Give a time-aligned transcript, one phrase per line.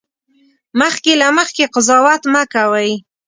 [0.79, 2.91] مخکې له مخکې قضاوت مه کوئ